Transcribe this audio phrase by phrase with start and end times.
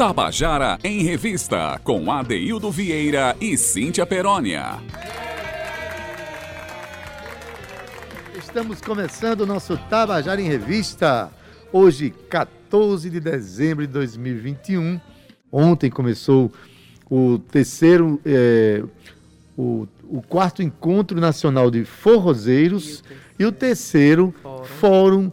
[0.00, 4.78] Tabajara em Revista, com Adeildo Vieira e Cíntia Perónia.
[8.34, 11.30] Estamos começando o nosso Tabajara em Revista.
[11.70, 14.98] Hoje, 14 de dezembro de 2021.
[15.52, 16.50] Ontem começou
[17.10, 18.82] o terceiro, é,
[19.54, 23.04] o, o quarto Encontro Nacional de Forrozeiros
[23.38, 25.32] e o terceiro Fórum, Fórum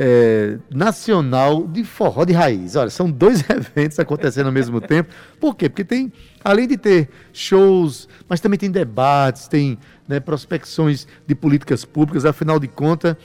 [0.00, 2.76] é, Nacional de Forró de Raiz.
[2.76, 5.12] Olha, são dois eventos acontecendo ao mesmo tempo.
[5.40, 5.68] Por quê?
[5.68, 6.12] Porque tem,
[6.44, 9.76] além de ter shows, mas também tem debates, tem
[10.06, 13.16] né, prospecções de políticas públicas, afinal de contas,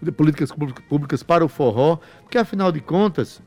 [0.00, 0.50] de políticas
[0.88, 3.42] públicas para o forró, porque afinal de contas,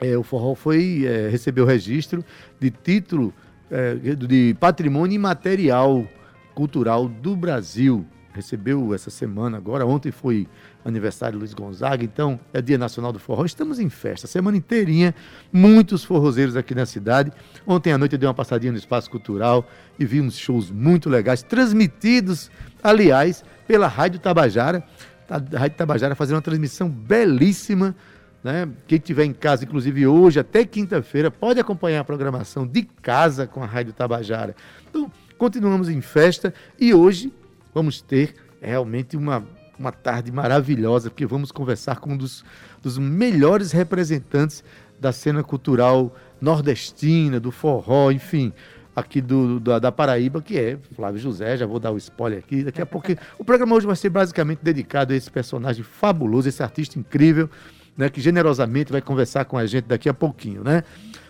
[0.00, 2.24] é, o forró foi é, recebeu registro
[2.60, 3.34] de título
[3.68, 6.06] é, de patrimônio imaterial
[6.54, 9.86] cultural do Brasil recebeu essa semana agora.
[9.86, 10.48] Ontem foi
[10.84, 13.44] aniversário Luiz Gonzaga, então é Dia Nacional do Forró.
[13.44, 15.14] Estamos em festa, semana inteirinha,
[15.52, 17.32] muitos forrozeiros aqui na cidade.
[17.66, 19.68] Ontem à noite eu dei uma passadinha no Espaço Cultural
[19.98, 22.50] e vi uns shows muito legais, transmitidos,
[22.82, 24.82] aliás, pela Rádio Tabajara.
[25.28, 27.94] A Rádio Tabajara fazendo uma transmissão belíssima.
[28.42, 28.68] Né?
[28.88, 33.62] Quem estiver em casa, inclusive hoje, até quinta-feira, pode acompanhar a programação de casa com
[33.62, 34.56] a Rádio Tabajara.
[34.90, 37.32] Então, continuamos em festa e hoje
[37.72, 39.44] vamos ter realmente uma,
[39.82, 42.44] uma tarde maravilhosa, porque vamos conversar com um dos,
[42.80, 44.62] dos melhores representantes
[45.00, 48.52] da cena cultural nordestina, do forró, enfim,
[48.94, 52.62] aqui do, da, da, Paraíba, que é Flávio José, já vou dar o spoiler aqui,
[52.62, 53.08] daqui a pouco.
[53.36, 57.50] O programa hoje vai ser basicamente dedicado a esse personagem fabuloso, esse artista incrível,
[57.96, 60.84] né, que generosamente vai conversar com a gente daqui a pouquinho, né?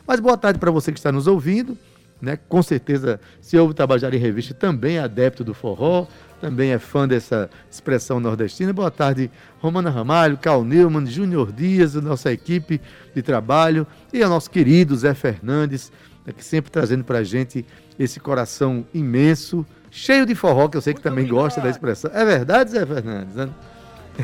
[0.06, 1.77] Mas boa tarde para você que está nos ouvindo,
[2.23, 2.39] né?
[2.48, 6.06] Com certeza, se ouve Tabajara em Revista, também é adepto do forró,
[6.41, 8.73] também é fã dessa expressão nordestina.
[8.73, 9.29] Boa tarde,
[9.61, 12.81] Romana Ramalho, Cal Neumann, Júnior Dias, a nossa equipe
[13.12, 15.91] de trabalho e ao nosso querido Zé Fernandes,
[16.25, 17.67] né, que sempre trazendo para a gente
[17.98, 21.45] esse coração imenso, cheio de forró, que eu sei que Muito também obrigado.
[21.45, 22.11] gosta da expressão.
[22.14, 23.35] É verdade, Zé Fernandes?
[23.35, 23.48] Né?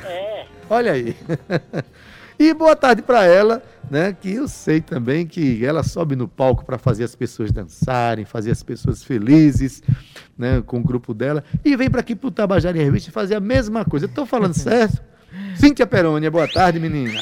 [0.05, 0.47] É.
[0.71, 1.17] Olha aí.
[2.39, 4.17] E boa tarde para ela, né?
[4.19, 8.53] Que eu sei também que ela sobe no palco para fazer as pessoas dançarem, fazer
[8.53, 9.83] as pessoas felizes,
[10.39, 10.63] né?
[10.65, 11.43] Com o grupo dela.
[11.65, 14.07] E vem para aqui para o Tabajara em Revista fazer a mesma coisa.
[14.07, 15.03] Estou falando certo?
[15.57, 17.21] Cíntia Perônia, boa tarde, menina.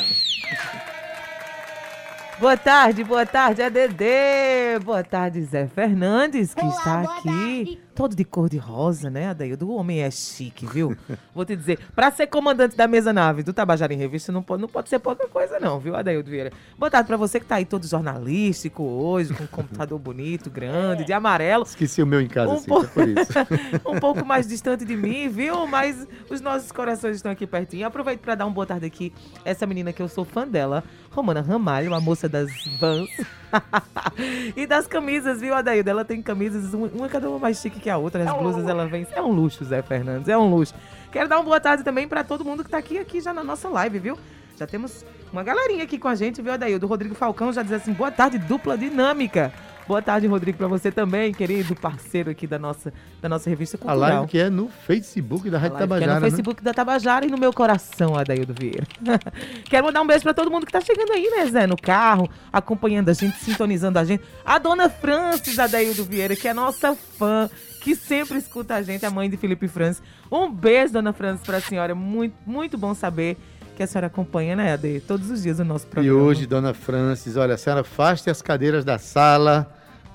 [2.38, 4.84] Boa tarde, boa tarde, ADD.
[4.84, 7.22] Boa tarde, Zé Fernandes, que Olá, está aqui.
[7.64, 9.68] Tarde todo de cor de rosa, né, Adaildo?
[9.68, 10.94] O homem é chique, viu?
[11.34, 14.60] Vou te dizer, para ser comandante da mesa nave do Tabajara em Revista, não pode,
[14.60, 16.52] não pode ser pouca coisa, não, viu, Adaildo Vieira?
[16.78, 21.04] Boa tarde para você que tá aí todo jornalístico hoje, com um computador bonito, grande,
[21.04, 21.64] de amarelo.
[21.64, 22.86] Esqueci o meu em casa, um sim, pouco...
[22.88, 23.32] por isso.
[23.88, 25.66] um pouco mais distante de mim, viu?
[25.66, 27.86] Mas os nossos corações estão aqui pertinho.
[27.86, 29.10] Aproveito para dar uma boa tarde aqui.
[29.42, 33.08] Essa menina que eu sou fã dela, Romana Ramalho, a moça das vans.
[34.56, 35.88] e das camisas, viu, Adaildo?
[35.88, 38.22] Ela tem camisas, uma cada uma mais chique que a outra.
[38.22, 39.06] As é blusas ela vem.
[39.12, 40.74] É um luxo, Zé Fernandes, é um luxo.
[41.10, 43.44] Quero dar uma boa tarde também para todo mundo que tá aqui, aqui já na
[43.44, 44.18] nossa live, viu?
[44.56, 46.86] Já temos uma galerinha aqui com a gente, viu, Adaildo?
[46.86, 49.52] O Rodrigo Falcão já diz assim: boa tarde, dupla dinâmica.
[49.86, 52.92] Boa tarde, Rodrigo, para você também, querido parceiro aqui da nossa,
[53.22, 54.02] da nossa revista cultural.
[54.02, 56.10] A live que é no Facebook da Rádio Tabajara.
[56.10, 56.26] É no né?
[56.28, 58.84] Facebook da Tabajara e no meu coração, Adaildo Vieira.
[59.70, 61.68] Quero mandar um beijo para todo mundo que tá chegando aí, né, Zé?
[61.68, 64.24] No carro, acompanhando a gente, sintonizando a gente.
[64.44, 67.48] A dona Francis Adaildo Vieira, que é nossa fã,
[67.80, 70.02] que sempre escuta a gente, a mãe de Felipe Francis.
[70.32, 71.94] Um beijo, dona Francis, para a senhora.
[71.94, 73.36] Muito, muito bom saber
[73.76, 75.00] que a senhora acompanha, né, Ade?
[75.00, 76.18] Todos os dias o nosso programa.
[76.18, 79.70] E hoje, dona Francis, olha, a senhora afaste as cadeiras da sala,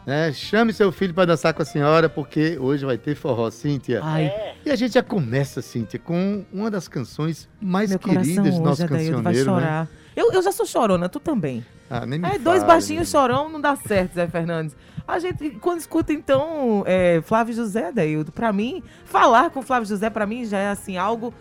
[0.05, 0.33] né?
[0.33, 4.01] Chame seu filho para dançar com a senhora, porque hoje vai ter forró, Cíntia.
[4.03, 4.33] Ai.
[4.65, 8.81] E a gente já começa, Cíntia, com uma das canções mais Meu queridas do nosso
[8.81, 9.43] cancioneiro, vai né?
[9.43, 9.83] chorar.
[9.83, 9.87] Né?
[10.15, 11.63] Eu, eu já sou chorona, tu também.
[11.89, 14.75] Ah, nem me é, dois baixinhos chorão não dá certo, Zé Fernandes.
[15.07, 20.09] A gente, quando escuta, então, é, Flávio José, Daildo, pra mim, falar com Flávio José,
[20.09, 21.33] pra mim, já é, assim, algo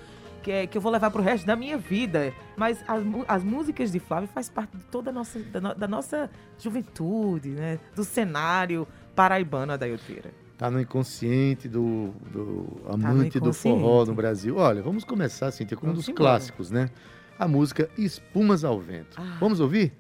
[0.43, 2.33] que, que eu vou levar pro resto da minha vida.
[2.56, 5.89] Mas as, as músicas de Flávio faz parte de toda a nossa, da, no, da
[5.89, 7.79] nossa juventude, né?
[7.94, 10.31] Do cenário paraibano, Adaildo Vieira.
[10.56, 14.56] Tá no inconsciente do, do tá amante tá do forró no Brasil.
[14.56, 16.32] Olha, vamos começar, assim, com um dos embora.
[16.32, 16.91] clássicos, né?
[17.38, 19.17] A música Espumas ao Vento.
[19.19, 19.38] Ah.
[19.41, 19.94] Vamos ouvir?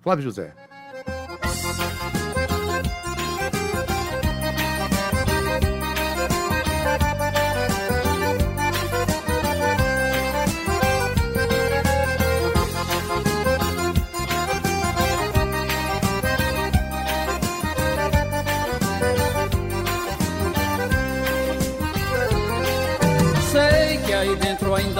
[0.00, 0.54] Flávio José.
[1.04, 2.23] ainda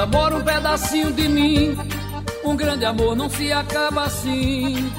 [0.06, 1.76] mora um pedacinho de mim.
[2.44, 4.92] Um grande amor não se acaba assim.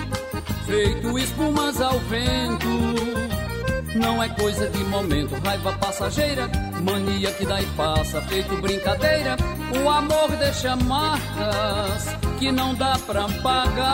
[0.65, 3.25] feito espumas ao vento.
[3.95, 6.49] Não é coisa de momento, raiva passageira,
[6.83, 9.37] mania que dá e passa, feito brincadeira.
[9.81, 13.85] O amor deixa marcas que não dá pra pagar.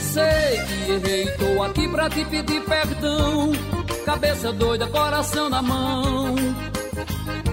[0.00, 3.52] Sei que errei, tô aqui pra te pedir perdão.
[4.04, 6.27] Cabeça doida, coração na mão.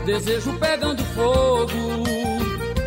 [0.06, 2.06] Desejo pegando fogo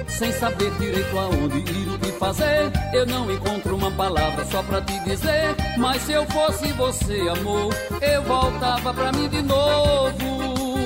[0.08, 2.72] sem saber direito aonde ir, o que fazer.
[2.92, 5.54] Eu não encontro uma palavra só pra te dizer.
[5.76, 10.78] Mas se eu fosse você, amor, eu voltava pra mim de novo.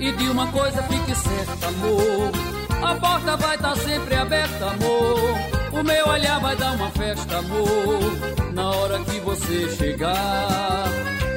[0.00, 2.32] E de uma coisa fique certa, amor.
[2.82, 5.18] A porta vai estar tá sempre aberta, amor.
[5.72, 8.52] O meu olhar vai dar uma festa, amor.
[8.52, 10.86] Na hora que você chegar.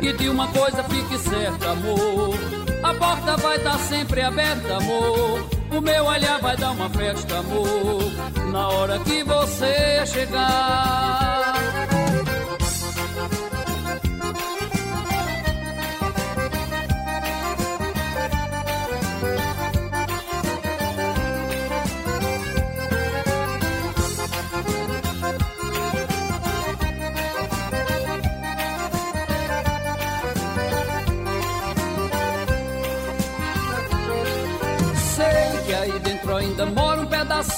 [0.02, 2.59] E de uma coisa fique certa, amor.
[2.90, 5.48] A porta vai estar tá sempre aberta, amor.
[5.72, 8.12] O meu olhar vai dar uma festa, amor,
[8.52, 11.29] na hora que você chegar.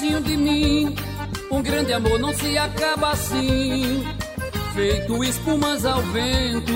[0.02, 0.96] Pedacinho de mim.
[1.52, 4.04] Um grande amor não se acaba assim,
[4.74, 6.74] feito espumas ao vento.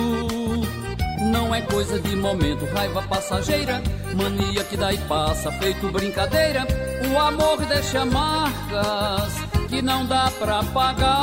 [1.32, 3.82] Não é coisa de momento, raiva passageira,
[4.14, 6.68] mania que e passa, feito brincadeira.
[7.12, 9.34] O amor deixa marcas
[9.70, 11.16] que não dá pra pagar.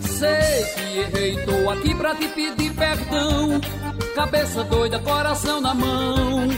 [0.00, 3.60] Sei que errei, tô aqui pra te pedir perdão.
[4.14, 6.48] Cabeça doida, coração na mão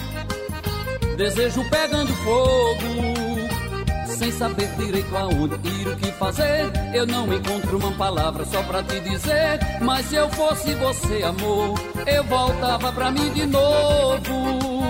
[1.14, 3.44] desejo pegando fogo.
[4.06, 8.82] Sem saber direito aonde ir, o que fazer, eu não encontro uma palavra só pra
[8.82, 9.58] te dizer.
[9.80, 14.84] Mas se eu fosse você, amor, eu voltava pra mim de novo.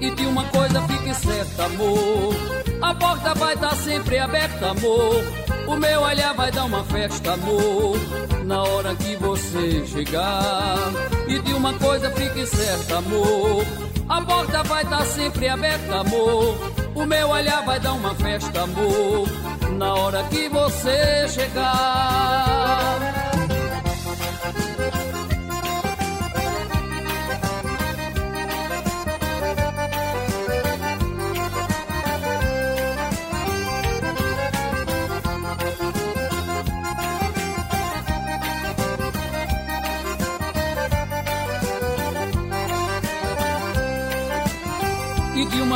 [0.00, 2.34] E de uma coisa fique certa, amor.
[2.82, 5.24] A porta vai estar tá sempre aberta, amor.
[5.66, 7.96] O meu olhar vai dar uma festa, amor.
[8.44, 10.76] Na hora que você chegar.
[11.28, 13.85] E de uma coisa fique certa, amor.
[14.16, 16.56] A porta vai estar tá sempre aberta, amor.
[16.94, 19.28] O meu olhar vai dar uma festa, amor.
[19.72, 22.85] Na hora que você chegar.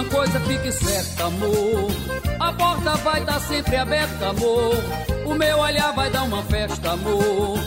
[0.00, 1.91] Uma coisa fique certa, amor.
[2.38, 4.75] A porta vai estar tá sempre aberta, amor.
[5.26, 7.58] O meu olhar vai dar uma festa, amor.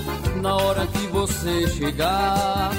[0.41, 2.71] Na hora que você chegar.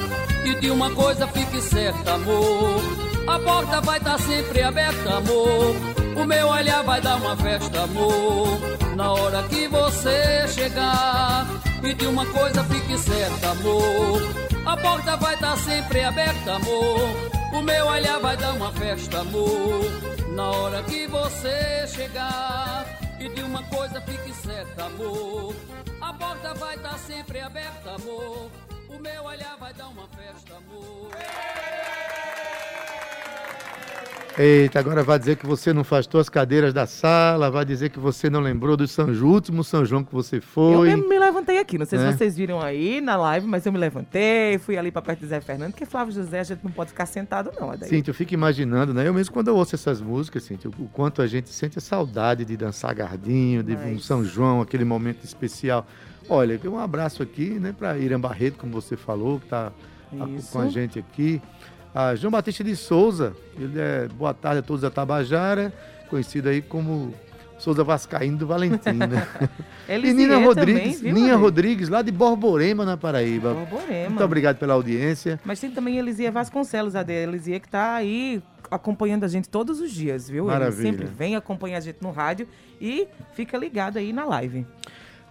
[0.45, 2.83] E de uma coisa fique certa, amor.
[3.29, 5.77] A porta vai estar tá sempre aberta, amor.
[6.17, 8.59] O meu olhar vai dar uma festa, amor.
[8.97, 11.47] Na hora que você chegar.
[11.81, 14.21] E de uma coisa fique certa, amor.
[14.67, 17.34] A porta vai estar tá sempre aberta, amor.
[17.55, 19.85] O meu olhar vai dar uma festa, amor.
[20.35, 22.85] Na hora que você chegar.
[23.21, 25.55] E de uma coisa fique certa, amor.
[26.01, 28.51] A porta vai estar sempre aberta, amor.
[28.89, 31.11] O meu olhar vai dar uma festa, amor.
[34.37, 38.01] Eita, agora vai dizer que você não afastou as cadeiras da sala, vai dizer que
[38.01, 40.75] você não lembrou do São João, último São João que você foi.
[40.75, 42.11] Eu mesmo me levantei aqui, não sei é.
[42.11, 45.29] se vocês viram aí na live, mas eu me levantei, fui ali para perto do
[45.29, 47.89] Zé Fernando, porque Flávio José a gente não pode ficar sentado não, Adair.
[47.89, 49.07] Sim, eu fico imaginando, né?
[49.07, 52.45] Eu mesmo quando eu ouço essas músicas, assim, o quanto a gente sente a saudade
[52.45, 53.87] de dançar gardinho, de mas...
[53.87, 55.87] um São João, aquele momento especial.
[56.29, 59.71] Olha, um abraço aqui, né, para Irã Barreto, como você falou, que está
[60.51, 61.41] com a gente aqui
[61.95, 63.35] a João Batista de Souza.
[63.59, 65.73] Ele é boa tarde a todos da Tabajara,
[66.11, 67.15] conhecido aí como
[67.59, 69.27] Souza Vascaíno do Valentim, né?
[69.89, 73.55] e Nina Rodrigues, também, Ninha Rodrigues, lá de Borborema, na Paraíba.
[73.55, 74.11] Borborema.
[74.11, 75.41] Muito obrigado pela audiência.
[75.45, 79.93] Mas tem também Elisia Vasconcelos, a Elisia que está aí acompanhando a gente todos os
[79.93, 80.47] dias, viu?
[80.47, 80.89] Maravilha.
[80.89, 82.49] Ele sempre vem acompanhar a gente no rádio
[82.81, 84.67] e fica ligado aí na live.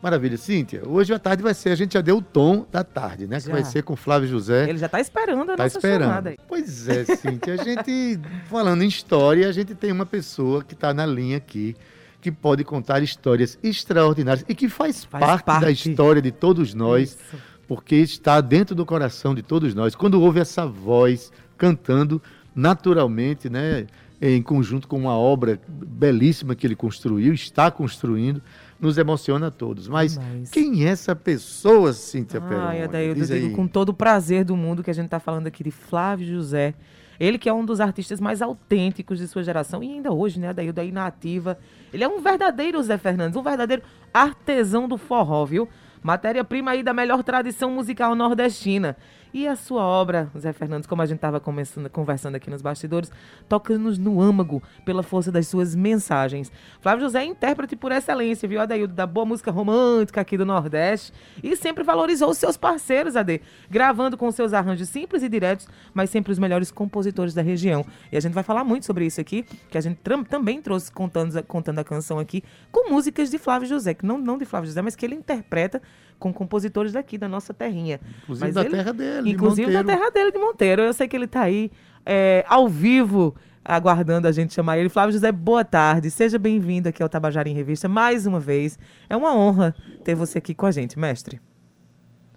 [0.04, 0.36] Maravilha.
[0.36, 3.40] Cíntia, hoje à tarde vai ser, a gente já deu o tom da tarde, né?
[3.40, 3.46] Já.
[3.46, 4.68] Que vai ser com Flávio José.
[4.68, 6.10] Ele já está esperando a tá nossa esperando.
[6.10, 6.38] chamada aí.
[6.46, 7.54] Pois é, Cíntia.
[7.54, 8.20] A gente,
[8.52, 11.74] falando em história, a gente tem uma pessoa que está na linha aqui,
[12.20, 16.74] que pode contar histórias extraordinárias e que faz, faz parte, parte, da história de todos
[16.74, 17.42] nós, Isso.
[17.66, 19.96] porque está dentro do coração de todos nós.
[19.96, 22.22] Quando ouve essa voz cantando
[22.54, 23.88] naturalmente, né?
[24.22, 28.42] Em conjunto com uma obra belíssima que ele construiu, está construindo
[28.84, 29.88] nos emociona a todos.
[29.88, 30.50] Mas Demais.
[30.52, 32.68] quem é essa pessoa, Cíntia Peroni?
[32.68, 33.54] Ai, Adaildo, eu Diz digo aí.
[33.54, 36.74] com todo o prazer do mundo que a gente está falando aqui de Flávio José.
[37.18, 40.50] Ele que é um dos artistas mais autênticos de sua geração e ainda hoje, né,
[40.50, 41.58] Adaildo, aí na ativa.
[41.94, 45.70] Ele é um verdadeiro Zé Fernandes, um verdadeiro artesão do forró, viu?
[46.02, 48.98] Matéria-prima aí da melhor tradição musical nordestina.
[49.34, 53.12] E a sua obra, Zé Fernandes, como a gente estava conversando aqui nos bastidores,
[53.50, 56.52] toca-nos no âmago pela força das suas mensagens.
[56.80, 61.12] Flávio José é intérprete por excelência, viu, Adaildo, da boa música romântica aqui do Nordeste
[61.42, 66.12] e sempre valorizou os seus parceiros, Ade, gravando com seus arranjos simples e diretos, mas
[66.12, 67.84] sempre os melhores compositores da região.
[68.12, 70.00] E a gente vai falar muito sobre isso aqui, que a gente
[70.30, 74.38] também trouxe contando, contando a canção aqui, com músicas de Flávio José, que não, não
[74.38, 75.82] de Flávio José, mas que ele interpreta
[76.20, 78.00] com compositores daqui, da nossa terrinha.
[78.24, 80.00] Inclusive Mas da ele- terra dele, de Inclusive da Monteiro.
[80.00, 80.82] terra dele, de Monteiro.
[80.84, 81.72] Eu sei que ele está aí
[82.06, 84.90] é, ao vivo, aguardando a gente chamar ele.
[84.90, 86.10] Flávio José, boa tarde.
[86.12, 88.78] Seja bem-vindo aqui ao Tabajara em Revista mais uma vez.
[89.10, 91.40] É uma honra ter você aqui com a gente, mestre.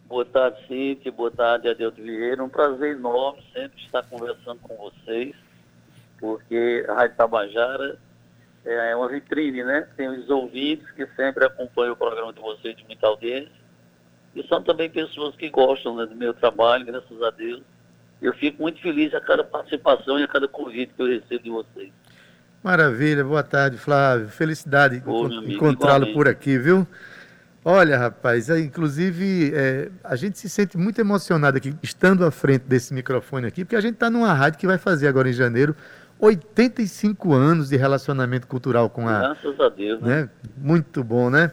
[0.08, 1.10] Boa tarde, Cíntia.
[1.10, 2.42] Boa tarde, Adelto Vieira.
[2.44, 5.34] Um prazer enorme sempre estar conversando com vocês,
[6.20, 7.98] porque a Rádio Tabajara
[8.64, 9.88] é uma vitrine, né?
[9.96, 13.50] Tem os ouvintes que sempre acompanham o programa de vocês de muita audiência.
[14.36, 17.62] E são também pessoas que gostam né, do meu trabalho, graças a Deus.
[18.20, 21.50] Eu fico muito feliz a cada participação e a cada convite que eu recebo de
[21.50, 21.90] vocês.
[22.62, 24.28] Maravilha, boa tarde, Flávio.
[24.28, 26.86] Felicidade Ô, encontrá-lo por aqui, viu?
[27.64, 32.62] Olha, rapaz, é, inclusive é, a gente se sente muito emocionado aqui, estando à frente
[32.62, 35.74] desse microfone aqui, porque a gente está numa rádio que vai fazer agora em janeiro
[36.18, 40.22] 85 anos de relacionamento cultural com a, Graças a Deus, né?
[40.22, 40.30] né?
[40.56, 41.50] Muito bom, né?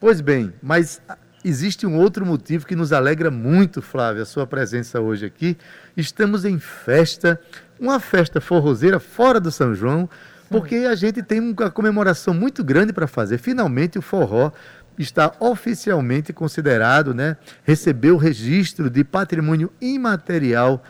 [0.00, 1.00] Pois bem, mas
[1.44, 5.56] existe um outro motivo que nos alegra muito, Flávia, a sua presença hoje aqui.
[5.96, 7.38] Estamos em festa,
[7.78, 10.08] uma festa forrozeira fora do São João,
[10.48, 13.38] porque a gente tem uma comemoração muito grande para fazer.
[13.38, 14.50] Finalmente o forró
[14.98, 17.36] está oficialmente considerado, né?
[17.62, 20.82] Recebeu o registro de patrimônio imaterial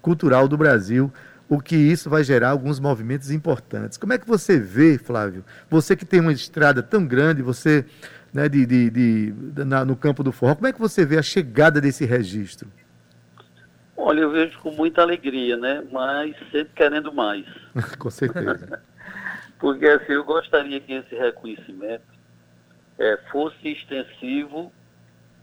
[0.00, 1.12] cultural do Brasil,
[1.48, 3.96] o que isso vai gerar alguns movimentos importantes.
[3.98, 5.44] Como é que você vê, Flávio?
[5.70, 7.84] Você que tem uma estrada tão grande, você
[8.32, 11.22] né, de, de- de- na- no campo do forró, como é que você vê a
[11.22, 12.70] chegada desse registro?
[13.96, 15.82] Olha, eu vejo com muita alegria, né?
[15.90, 17.46] Mas sempre querendo mais.
[17.98, 18.80] Com certeza.
[19.58, 22.04] Porque assim, eu gostaria que esse reconhecimento
[22.98, 24.70] eh, fosse extensivo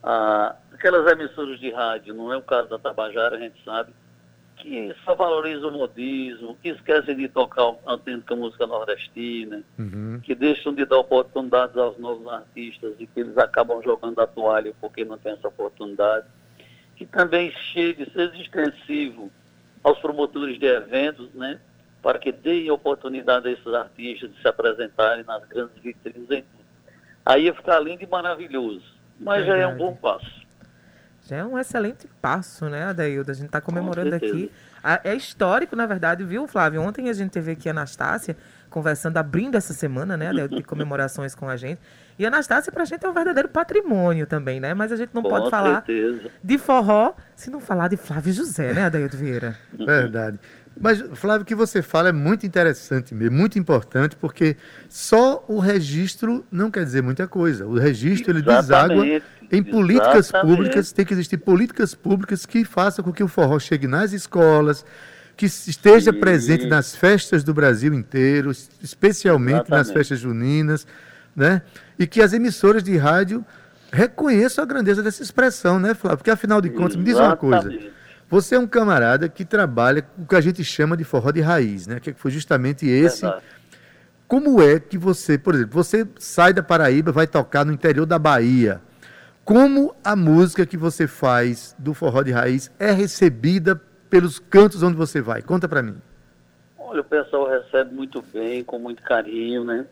[0.04, 3.92] a aquelas emissoras de rádio, não é o caso da Tabajara, a gente sabe,
[4.58, 10.20] que só valorizam o modismo, que esquecem de tocar a autêntica música nordestina, Uhum.
[10.24, 14.74] que deixam de dar oportunidades aos novos artistas e que eles acabam jogando a toalha
[14.80, 16.26] porque não tem essa oportunidade.
[16.96, 19.32] Que também chegue, seja extensivo
[19.84, 21.60] aos promotores de eventos, né?
[22.02, 26.44] Para que deem oportunidade a esses artistas de se apresentarem nas grandes vitrines.
[27.26, 28.84] Aí ia ficar lindo e maravilhoso.
[29.20, 29.78] Mas já é um Verdade.
[29.80, 30.43] bom passo.
[31.28, 33.32] Já é um excelente passo, né, Adaildo?
[33.32, 34.52] A gente está comemorando aqui.
[34.84, 36.82] A- É histórico, na verdade, viu, Flávio?
[36.82, 38.36] Ontem a gente teve aqui a Anastácia
[38.70, 41.80] conversando, abrindo essa semana, né, Adaildo, de comemorações com a gente.
[42.20, 44.74] E a Anastácia, pra gente, é um verdadeiro patrimônio também, né?
[44.74, 46.30] Mas a gente não com pode falar certeza.
[46.44, 49.58] de forró se não falar de Flávio José, né, Adaildo Vieira?
[49.74, 50.40] Verdade.
[50.76, 54.58] Mas, Flávio, o que você fala é muito interessante mesmo, muito importante, porque
[54.90, 57.66] só o registro não quer dizer muita coisa.
[57.68, 59.26] O registro, ele deságua Exatamente,
[59.58, 60.56] em políticas exatamente.
[60.56, 64.86] públicas, tem que existir políticas públicas que façam com que o forró chegue nas escolas,
[65.38, 66.20] que esteja Sim.
[66.20, 69.94] presente nas festas do Brasil inteiro, es- especialmente nas Exatamente.
[69.94, 70.88] festas juninas,
[71.36, 71.62] né?
[71.98, 73.46] E que as emissoras de rádio
[73.92, 76.18] reconheçam a grandeza dessa expressão, né, Flávio?
[76.18, 77.58] Porque afinal de contas, me diz uma coisa.
[77.70, 77.94] Exatamente.
[78.30, 81.42] Você é um camarada que trabalha com o que a gente chama de forró de
[81.42, 82.00] raiz, né?
[82.00, 83.22] Que foi justamente esse.
[83.22, 83.44] Verdade.
[84.28, 88.18] Como é que você, por exemplo, você sai da Paraíba, vai tocar no interior da
[88.18, 88.82] Bahia.
[89.46, 93.76] Como a música que você faz do forró de raiz é recebida
[94.10, 95.42] pelos cantos onde você vai?
[95.42, 95.98] Conta pra mim.
[96.78, 99.86] Olha, o pessoal recebe muito bem, com muito carinho, né?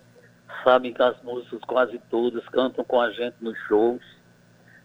[0.64, 4.02] Sabem que as músicas quase todas cantam com a gente nos shows.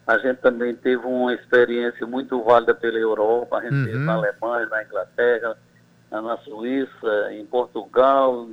[0.07, 3.85] A gente também teve uma experiência muito válida pela Europa, a gente Uhum.
[3.85, 5.57] teve na Alemanha, na Inglaterra,
[6.11, 8.49] na Suíça, em Portugal.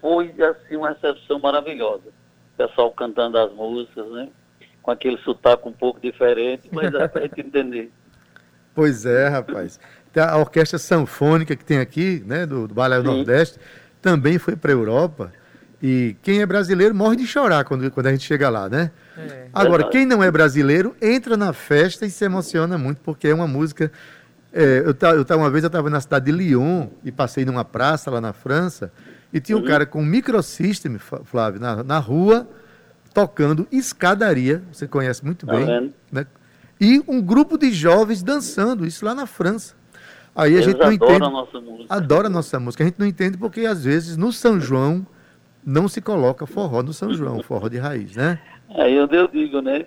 [0.00, 2.08] Foi, assim, uma recepção maravilhosa.
[2.08, 4.28] O pessoal cantando as músicas, né?
[4.84, 7.90] Com aquele sotaque um pouco diferente, mas dá pra gente entender.
[8.76, 9.78] Pois é, rapaz.
[10.12, 13.04] Tem A orquestra sanfônica que tem aqui, né, do, do Balé Sim.
[13.04, 13.56] Nordeste,
[14.02, 15.32] também foi para a Europa.
[15.80, 18.90] E quem é brasileiro morre de chorar quando, quando a gente chega lá, né?
[19.16, 19.46] É.
[19.52, 23.46] Agora, quem não é brasileiro entra na festa e se emociona muito, porque é uma
[23.46, 23.92] música.
[24.52, 27.44] é, eu, ta- eu, ta- uma vez eu estava na cidade de Lyon e passei
[27.44, 28.90] numa praça lá na França
[29.32, 29.66] e tinha um Uhum.
[29.68, 32.48] cara com um microsystem, Flávio, na, na rua,
[33.14, 35.94] tocando escadaria, você conhece muito Tá bem, vendo?
[36.12, 36.26] né?
[36.80, 39.74] E um grupo de jovens dançando, isso lá na França.
[40.34, 41.94] Aí a Eles gente não entende, a nossa música.
[41.94, 42.82] adora a nossa música.
[42.82, 45.06] A gente não entende porque às vezes no São João
[45.64, 48.40] não se coloca forró no São João, forró de raiz, né?
[48.76, 49.86] Aí onde eu digo, né,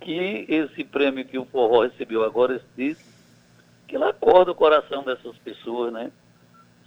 [0.00, 3.04] que esse prêmio que o forró recebeu agora, esse disco,
[3.86, 6.10] que ele acorda o coração dessas pessoas, né?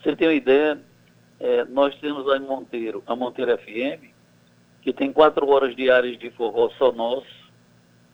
[0.03, 0.77] Você tem uma ideia,
[1.39, 4.11] é, nós temos lá em Monteiro, a Monteiro FM,
[4.87, 7.27] que tem quatro horas diárias de forró só nosso,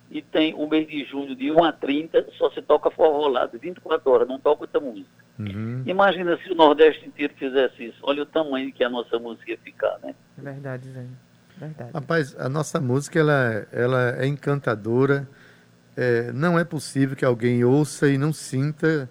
[0.09, 3.45] e tem o mês de junho, de 1 a 30, só se toca forró lá,
[3.45, 5.07] de 24 horas, não toca outra música.
[5.37, 5.83] Uhum.
[5.85, 7.99] Imagina se o Nordeste inteiro fizesse isso.
[8.01, 10.15] Olha o tamanho que a nossa música ia ficar, né?
[10.35, 11.05] Verdade, Zé.
[11.57, 11.91] Verdade.
[11.93, 15.29] Rapaz, a nossa música ela, ela é encantadora.
[15.95, 19.07] É, não é possível que alguém ouça e não sinta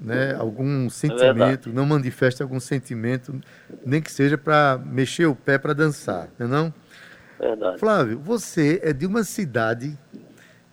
[0.00, 3.38] né, algum sentimento, não manifeste algum sentimento,
[3.84, 6.74] nem que seja para mexer o pé para dançar, não é não?
[7.40, 7.78] Verdade.
[7.78, 9.96] Flávio, você é de uma cidade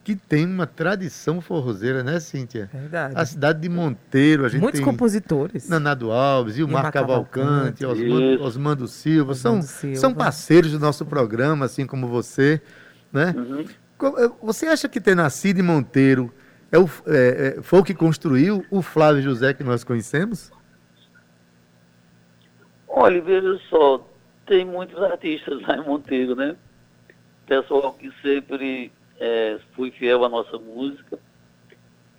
[0.04, 2.70] que tem uma tradição forrozeira, né, Cíntia?
[2.74, 3.14] Verdade.
[3.18, 5.68] A cidade de Monteiro, a gente Muitos tem compositores.
[5.68, 8.44] Nanado Alves, Ilmar Cavalcante, Cavalcante, Osmando.
[8.44, 9.96] Osmando Silva, são, Osmando Silva.
[9.98, 12.62] são parceiros do nosso programa, assim como você,
[13.12, 13.34] né?
[13.38, 13.66] Uhum.
[14.18, 16.34] Eh, Você acha que ter nascido em Monteiro
[16.72, 20.52] é o, é, é, foi o que construiu o Flávio José que nós conhecemos?
[22.88, 24.08] Olha, veja só,
[24.48, 26.56] tem muitos artistas lá em Monteiro, né?
[27.46, 31.20] Pessoal que sempre é, foi fiel à nossa música,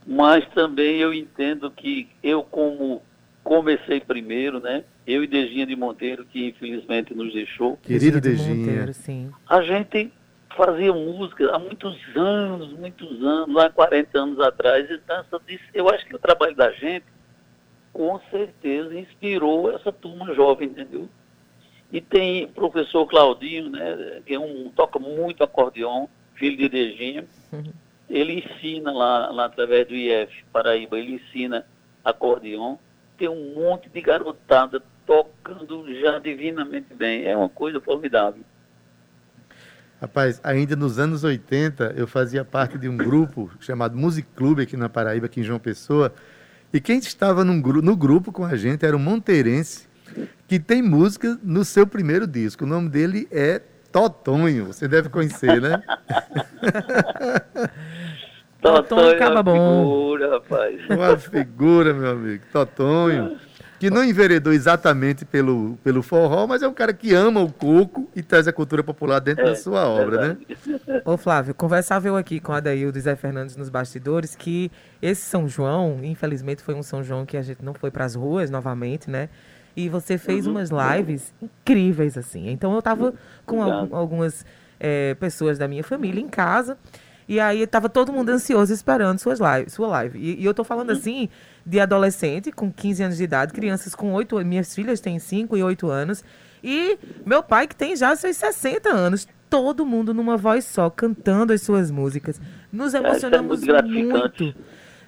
[0.07, 3.03] mas também eu entendo que eu, como
[3.43, 4.85] comecei primeiro, né?
[5.07, 8.55] Eu e Dejinha de Monteiro, que infelizmente nos deixou, Querido de Dejinha.
[8.55, 9.31] Monteiro, sim.
[9.49, 10.13] a gente
[10.55, 15.25] fazia música há muitos anos, muitos anos, lá 40 anos atrás, então
[15.73, 17.07] eu acho que o trabalho da gente,
[17.93, 21.09] com certeza, inspirou essa turma jovem, entendeu?
[21.91, 27.25] E tem o professor Claudinho, né, que é um, toca muito acordeon, filho de Dejinha,
[28.09, 31.65] ele ensina lá, lá através do IF Paraíba, ele ensina
[32.05, 32.77] acordeon,
[33.17, 38.43] tem um monte de garotada tocando já divinamente bem, é uma coisa formidável.
[40.01, 44.77] Rapaz, ainda nos anos 80, eu fazia parte de um grupo chamado Music Club aqui
[44.77, 46.15] na Paraíba, aqui em João Pessoa.
[46.73, 49.88] E quem estava num no grupo com a gente era um monteirense
[50.47, 52.65] que tem música no seu primeiro disco.
[52.65, 53.61] O nome dele é
[53.93, 54.67] Totonho.
[54.67, 55.83] Você deve conhecer, né?
[58.61, 59.83] Totonho é acaba uma bom.
[59.83, 60.81] figura, rapaz.
[60.91, 62.45] Uma figura, meu amigo.
[62.53, 63.39] Totonho.
[63.79, 68.11] Que não enveredou exatamente pelo, pelo forró, mas é um cara que ama o coco
[68.15, 70.37] e traz a cultura popular dentro da sua obra, né?
[70.57, 71.03] verdade.
[71.05, 74.69] Ô Flávio, conversava eu aqui com a Adaildo e Zé Fernandes nos bastidores que
[75.01, 78.17] esse São João, infelizmente foi um São João que a gente não foi para as
[78.17, 79.29] ruas novamente, né?
[79.81, 80.53] E você fez Uhum.
[80.53, 82.51] umas lives incríveis, assim.
[82.51, 83.15] Então eu tava
[83.47, 84.45] com algum- algumas
[84.81, 86.77] eh, pessoas da minha família em casa.
[87.29, 90.19] E aí tava todo mundo ansioso esperando suas lives, sua live.
[90.19, 91.29] E, e eu tô falando assim
[91.67, 95.63] de adolescente com 15 anos de idade, crianças com 8 minhas filhas têm 5 e
[95.63, 96.25] 8 anos.
[96.65, 101.53] E meu pai que tem já seus 60 anos, todo mundo numa voz só, cantando
[101.53, 102.41] as suas músicas.
[102.73, 104.43] Nos isso é emocionamos muito gratificante.
[104.45, 104.59] muito.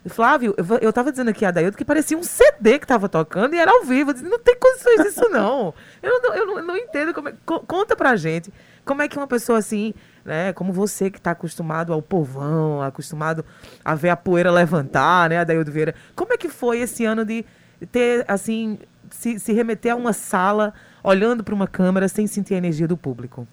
[0.09, 3.55] Flávio, eu, eu tava dizendo aqui a Daildo que parecia um CD que tava tocando
[3.55, 4.11] e era ao vivo.
[4.11, 5.75] Eu disse, não tem condições disso, não.
[6.03, 7.13] Eu não, eu não, eu não entendo.
[7.13, 8.51] Como é- co- conta pra gente
[8.83, 9.93] como é que uma pessoa assim,
[10.25, 13.45] né, como você que tá acostumado ao povão, acostumado
[13.85, 17.45] a ver a poeira levantar, né, Adaildo Vieira, como é que foi esse ano de
[17.93, 18.79] ter, assim,
[19.11, 20.73] se, se remeter a uma sala
[21.05, 23.47] olhando para uma câmera sem sentir a energia do público?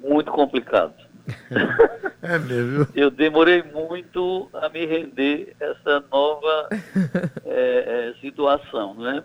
[0.00, 0.94] Muito complicado.
[2.22, 2.86] É mesmo.
[2.94, 6.68] Eu demorei muito a me render essa nova
[7.44, 9.24] é, é, situação, né?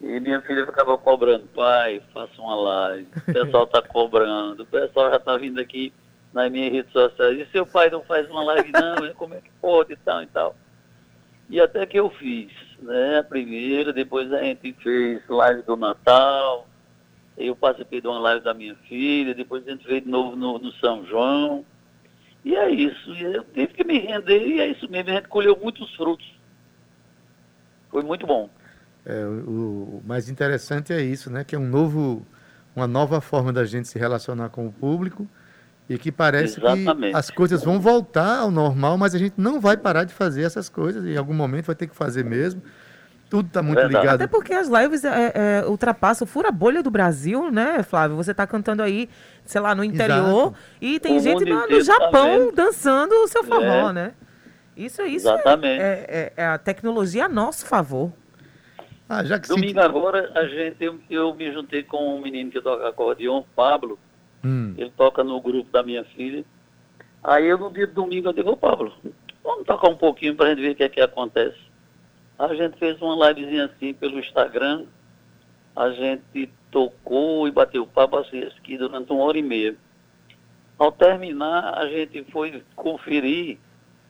[0.00, 5.10] E minha filha ficava cobrando, pai, faça uma live, o pessoal está cobrando, o pessoal
[5.10, 5.92] já está vindo aqui
[6.32, 9.50] nas minhas redes sociais, e seu pai não faz uma live não, como é que
[9.60, 10.56] pode e tal e tal.
[11.50, 13.18] E até que eu fiz, né?
[13.18, 16.66] A primeira, depois a gente fez live do Natal,
[17.46, 20.58] eu participei de uma live da minha filha, depois a gente fez de novo no,
[20.58, 21.64] no São João.
[22.44, 25.28] E é isso, e eu tive que me render, e é isso mesmo, a gente
[25.28, 26.26] colheu muitos frutos.
[27.90, 28.48] Foi muito bom.
[29.04, 31.44] É, o, o mais interessante é isso, né?
[31.44, 32.26] Que é um novo,
[32.74, 35.28] uma nova forma da gente se relacionar com o público
[35.88, 37.10] e que parece Exatamente.
[37.10, 40.42] que as coisas vão voltar ao normal, mas a gente não vai parar de fazer
[40.42, 41.04] essas coisas.
[41.04, 42.62] Em algum momento vai ter que fazer mesmo.
[43.30, 43.98] Tudo está muito Verdade.
[44.04, 44.14] ligado.
[44.16, 48.16] Até porque as lives é, é, ultrapassam, fura a bolha do Brasil, né, Flávio?
[48.16, 49.08] Você tá cantando aí,
[49.44, 50.56] sei lá, no interior Exato.
[50.80, 53.92] e tem O gente no, no tá Japão dançando o seu forró, É.
[53.92, 54.12] né?
[54.76, 55.80] Isso, isso é- Exatamente.
[55.80, 58.12] É, é- é a tecnologia a nosso favor.
[59.08, 62.60] Ah, já que Domingo agora, a gente, eu, eu me juntei com um menino que
[62.60, 63.98] toca acordeon, Pablo,
[64.42, 64.74] Hum.
[64.78, 66.42] Ele toca no grupo da minha filha.
[67.22, 68.90] Aí eu no dia de domingo eu digo, ô Pablo,
[69.44, 71.58] vamos tocar um pouquinho pra gente ver o que é que acontece.
[72.40, 74.86] A gente fez uma livezinha assim pelo Instagram.
[75.76, 79.76] A gente tocou e bateu papo assim aqui durante uma hora e meia.
[80.78, 83.58] Ao terminar, a gente foi conferir,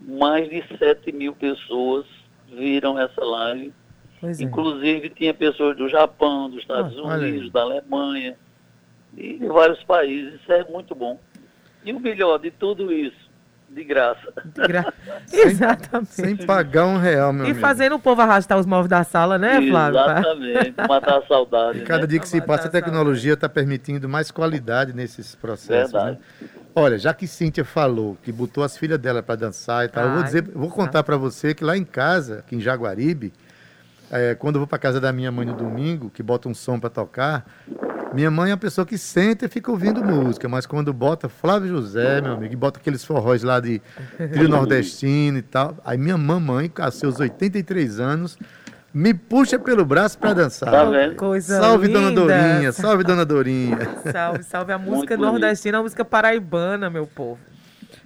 [0.00, 2.06] mais de 7 mil pessoas
[2.48, 3.72] viram essa live.
[4.20, 4.44] Pois é.
[4.44, 7.32] Inclusive tinha pessoas do Japão, dos Estados Ah, olha aí.
[7.32, 8.36] Unidos, da Alemanha
[9.16, 10.40] e de vários países.
[10.40, 11.18] Isso é muito bom.
[11.84, 13.29] E o melhor de tudo isso,
[13.72, 14.32] de graça.
[14.44, 14.92] De gra-
[15.32, 16.10] Exatamente.
[16.12, 17.60] Sem pagar um real, meu E amigo.
[17.60, 19.98] fazendo o povo arrastar os móveis da sala, né, Flávio?
[20.00, 21.78] Exatamente, matar a saudade.
[21.78, 22.06] E cada né?
[22.06, 25.92] dia que se passa, a tecnologia está permitindo mais qualidade nesses processos.
[25.92, 26.18] Verdade.
[26.40, 26.48] né?
[26.74, 30.10] Olha, já que Cíntia falou que botou as filhas dela para dançar e tal, eu
[30.10, 33.32] vou Ai, dizer, eu vou contar para você que lá em casa, aqui em Jaguaribe,
[34.10, 36.78] é, quando eu vou para casa da minha mãe no domingo, que bota um som
[36.78, 37.44] para tocar,
[38.12, 41.68] minha mãe é uma pessoa que senta e fica ouvindo música, mas quando bota Flávio
[41.68, 43.80] José, meu amigo, e bota aqueles forróis lá de
[44.32, 48.38] trio nordestino e tal, aí minha mamãe, com seus 83 anos,
[48.92, 50.70] me puxa pelo braço para dançar.
[50.70, 51.14] Tá vendo?
[51.14, 52.20] Coisa Salve, dona linda.
[52.20, 53.78] Dorinha, salve, dona Dorinha.
[54.10, 55.32] Salve, salve a música bonito.
[55.32, 57.38] nordestina, a música paraibana, meu povo.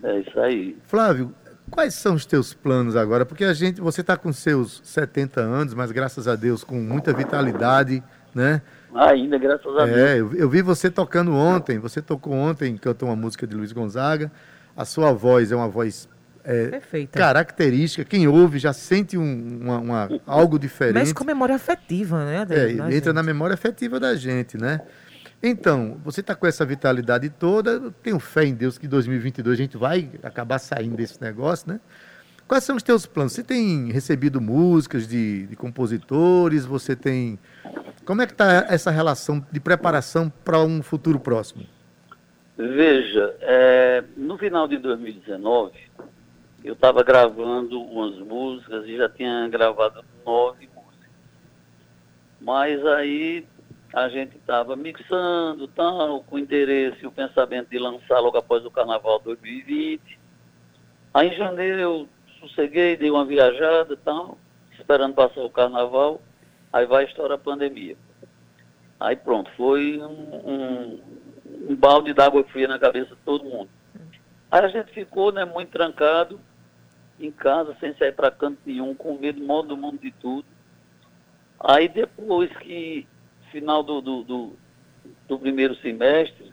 [0.02, 0.76] É isso aí.
[0.86, 1.34] Flávio,
[1.70, 3.24] quais são os teus planos agora?
[3.24, 7.12] Porque a gente, você está com seus 70 anos, mas graças a Deus com muita
[7.14, 8.02] vitalidade,
[8.34, 8.60] né?
[8.94, 9.96] Ainda, graças a Deus.
[9.98, 13.72] É, eu, eu vi você tocando ontem, você tocou ontem, cantou uma música de Luiz
[13.72, 14.30] Gonzaga.
[14.76, 16.08] A sua voz é uma voz
[16.44, 17.18] é, Perfeita.
[17.18, 20.94] característica, quem ouve já sente um- uma, uma- algo diferente.
[20.94, 22.44] Mexe com memória afetiva, né, É?
[22.44, 23.12] Da entra gente.
[23.12, 24.80] na memória afetiva da gente, né?
[25.42, 29.58] Então, você está com essa vitalidade toda, eu tenho fé em Deus que em 2022
[29.58, 31.80] a gente vai acabar saindo desse negócio, né?
[32.46, 33.32] Quais são os teus planos?
[33.32, 36.64] Você tem recebido músicas de, de compositores?
[36.66, 37.38] Você tem...
[38.04, 41.64] Como é que está essa relação de preparação para um futuro próximo?
[42.56, 45.72] Veja, é, no final de 2019,
[46.62, 51.10] eu estava gravando umas músicas e já tinha gravado nove músicas.
[52.40, 53.46] Mas aí
[53.92, 58.70] a gente estava mixando, tal, com interesse e o pensamento de lançar logo após o
[58.70, 60.18] Carnaval 2020.
[61.14, 62.08] Aí em janeiro eu
[62.40, 64.36] sosseguei, dei uma viajada, tal,
[64.78, 66.20] esperando passar o Carnaval.
[66.74, 67.96] Aí vai estourar a pandemia.
[68.98, 71.00] Aí pronto, foi um, um,
[71.70, 73.70] um balde d'água fria na cabeça de todo mundo.
[74.50, 76.40] Aí a gente ficou né, muito trancado
[77.20, 80.44] em casa, sem sair para canto nenhum, com medo maior do mundo de tudo.
[81.60, 83.06] Aí depois que,
[83.52, 84.52] final do, do, do,
[85.28, 86.52] do primeiro semestre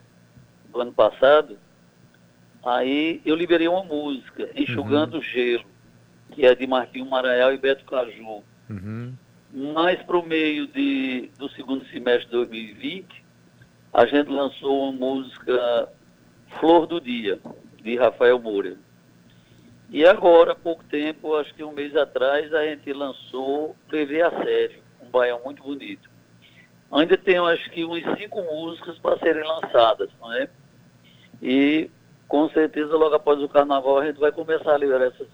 [0.70, 1.58] do ano passado,
[2.64, 5.64] aí eu liberei uma música, Enxugando o Gelo,
[6.30, 8.44] que é de Marquinhos Maranhão e Beto Caju.
[8.70, 9.14] Uhum.
[9.52, 13.22] Mas para o meio de, do segundo semestre de 2020,
[13.92, 15.88] a gente lançou uma música
[16.58, 17.38] Flor do Dia,
[17.82, 18.76] de Rafael Moura.
[19.90, 24.30] E agora, há pouco tempo, acho que um mês atrás, a gente lançou Levei a
[24.30, 26.08] Sério, um baião muito bonito.
[26.90, 30.48] Ainda tem, acho que, umas cinco músicas para serem lançadas, não é?
[31.42, 31.90] E,
[32.26, 35.28] com certeza, logo após o carnaval, a gente vai começar a liberar essas.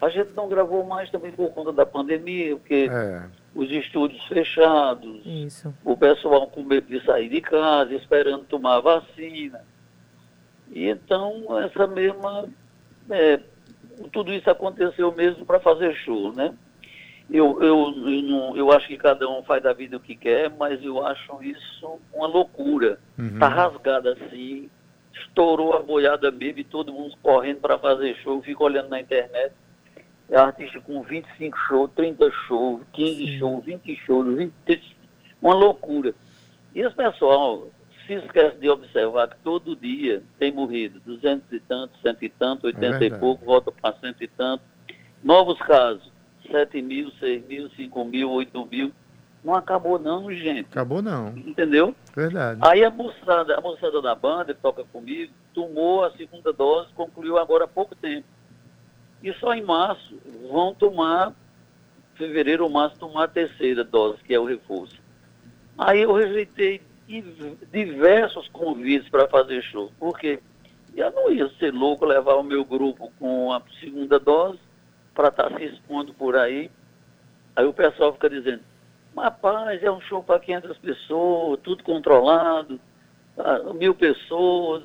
[0.00, 3.22] A gente não gravou mais também por conta da pandemia, porque É.
[3.54, 5.74] os estúdios fechados, Isso.
[5.84, 9.60] o pessoal com medo de sair de casa, esperando tomar a vacina.
[10.70, 12.48] E então, essa mesma.
[13.10, 13.40] é,
[14.12, 16.54] tudo isso aconteceu mesmo para fazer show, né?
[17.28, 20.48] Eu, eu, eu, não- eu acho que cada um faz da vida o que quer,
[20.50, 22.98] mas eu acho isso uma loucura.
[23.18, 23.38] Uhum.
[23.38, 24.70] Tá rasgada assim,
[25.12, 28.36] estourou a boiada mesmo e todo mundo correndo para fazer show.
[28.36, 29.52] Eu fico olhando na internet.
[30.30, 34.96] É artista com 25 shows, 30 shows, 15 shows, 20 shows, 20,
[35.42, 36.14] uma loucura.
[36.72, 37.68] E esse pessoal
[38.06, 42.66] se esquece de observar que todo dia tem morrido 200 e tanto, 100 e tanto,
[42.66, 43.20] 80 e verdade.
[43.20, 44.62] pouco, volta para 100 e tanto.
[45.22, 46.10] Novos casos,
[46.50, 48.92] 7 mil, 6 mil, 5 mil, 8 mil.
[49.42, 50.68] Não acabou não, gente.
[50.70, 51.94] Acabou não, Entendeu?
[52.14, 52.60] verdade.
[52.62, 57.38] Aí a moçada, a moçada da banda que toca comigo tomou a segunda dose, concluiu
[57.38, 58.26] agora há pouco tempo.
[59.22, 60.18] E só em março
[60.50, 61.34] vão tomar,
[62.14, 65.00] fevereiro ou março, tomar a terceira dose, que é o reforço.
[65.76, 70.40] Aí eu rejeitei div- diversos convites para fazer show, porque
[70.96, 74.58] eu não ia ser louco levar o meu grupo com a segunda dose
[75.14, 76.70] para estar se expondo por aí.
[77.56, 78.62] Aí o pessoal fica dizendo,
[79.16, 82.80] rapaz, é um show para 500 pessoas, tudo controlado,
[83.38, 84.82] ah, mil pessoas,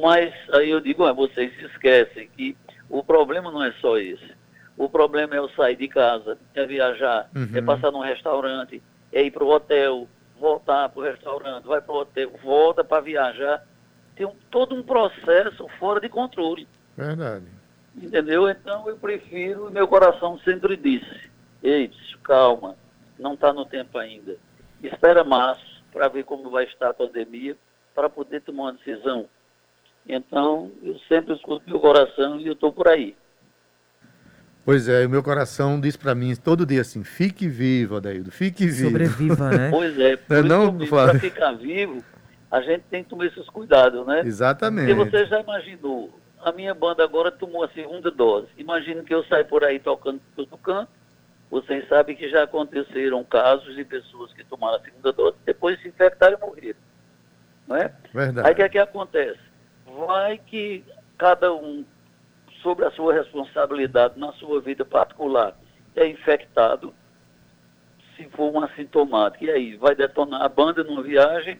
[0.00, 2.56] mas aí eu digo, ah, vocês se esquecem que
[2.88, 4.34] o problema não é só esse.
[4.76, 7.50] O problema é eu sair de casa, é viajar, Uhum.
[7.54, 11.94] é passar num restaurante, é ir para o hotel, voltar para o restaurante, vai para
[11.94, 13.64] o hotel, volta para viajar.
[14.16, 16.68] tem um, todo um processo fora de controle.
[16.96, 17.46] Verdade.
[17.96, 18.48] Entendeu?
[18.48, 21.30] Então eu prefiro, meu coração sempre disse,
[21.62, 21.90] ei,
[22.22, 22.76] calma,
[23.18, 24.36] não está no tempo ainda.
[24.82, 27.56] Espera março para ver como vai estar a pandemia,
[27.94, 29.26] para poder tomar uma decisão.
[30.06, 33.16] Então, eu sempre escuto meu coração e eu estou por aí.
[34.64, 38.66] Pois é, o meu coração diz para mim todo dia assim: fique vivo, Adaildo, fique
[38.66, 38.88] vivo.
[38.88, 39.68] Sobreviva, né?
[39.72, 42.02] Pois é, Não é não, para ficar vivo,
[42.50, 44.22] a gente tem que tomar esses cuidados, né?
[44.24, 44.94] Exatamente.
[44.94, 46.10] Porque você já imaginou,
[46.42, 48.48] a minha banda agora tomou a segunda dose.
[48.56, 50.90] Imagina que eu saio por aí tocando por todo canto.
[51.50, 55.88] Vocês sabem que já aconteceram casos de pessoas que tomaram a segunda dose depois se
[55.88, 56.78] infectaram e morreram.
[57.68, 57.92] Não é?
[58.12, 58.48] Verdade.
[58.48, 59.43] Aí o que é que acontece?
[59.86, 60.84] Vai que
[61.18, 61.84] cada um,
[62.62, 65.56] sobre a sua responsabilidade na sua vida particular,
[65.94, 66.92] é infectado,
[68.16, 69.44] se for um assintomático.
[69.44, 71.58] E aí, vai detonar a banda numa viagem,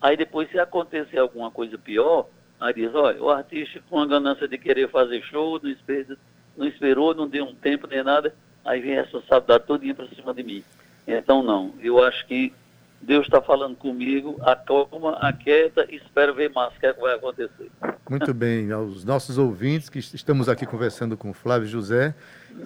[0.00, 2.26] aí depois se acontecer alguma coisa pior,
[2.60, 6.16] aí diz, olha, o artista com a ganância de querer fazer show, não esperou,
[6.56, 10.34] não, esperou, não deu um tempo nem nada, aí vem a responsabilidade todinha para cima
[10.34, 10.64] de mim.
[11.06, 12.52] Então não, eu acho que
[13.00, 17.14] Deus está falando comigo, acalma, aquieta e espero ver mais o que, é que vai
[17.14, 17.70] acontecer.
[18.10, 22.14] Muito bem, aos nossos ouvintes que estamos aqui conversando com o Flávio José,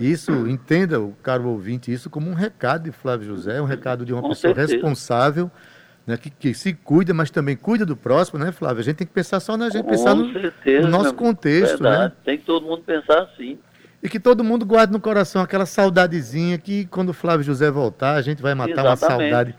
[0.01, 4.13] isso, entenda, o caro ouvinte, isso como um recado de Flávio José, um recado de
[4.13, 4.73] uma Com pessoa certeza.
[4.73, 5.51] responsável,
[6.07, 8.81] né, que, que se cuida, mas também cuida do próximo, né, Flávio?
[8.81, 11.83] A gente tem que pensar só na gente, pensar Com no, certeza, no nosso contexto,
[11.83, 12.05] Verdade.
[12.05, 12.13] né?
[12.25, 13.59] Tem que todo mundo pensar assim.
[14.03, 18.17] E que todo mundo guarde no coração aquela saudadezinha que quando o Flávio José voltar,
[18.17, 19.31] a gente vai matar uma Exatamente.
[19.31, 19.55] saudade,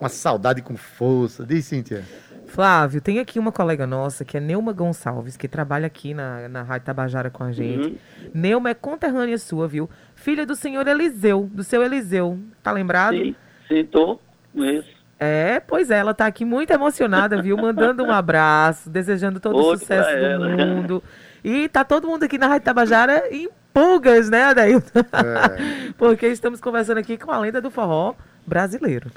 [0.00, 1.46] uma saudade com força.
[1.46, 2.02] Diz, Cíntia.
[2.46, 6.62] Flávio, tem aqui uma colega nossa, que é Neuma Gonçalves, que trabalha aqui na, na
[6.62, 7.86] Rádio Tabajara com a gente.
[7.88, 8.30] Uhum.
[8.34, 9.88] Neuma é conterrânea sua, viu?
[10.14, 12.38] Filha do senhor Eliseu, do seu Eliseu.
[12.62, 13.16] Tá lembrado?
[13.16, 13.34] Sim,
[13.68, 14.18] sim, com
[14.64, 14.88] isso.
[15.18, 17.56] É, pois é, ela tá aqui muito emocionada, viu?
[17.56, 20.48] Mandando um abraço, desejando todo o Outro sucesso pra do ela.
[20.48, 21.02] mundo.
[21.42, 25.00] E tá todo mundo aqui na Rádio Tabajara em pulgas, né, Adailton?
[25.00, 28.14] É, Porque estamos conversando aqui com a lenda do forró
[28.46, 29.10] brasileiro.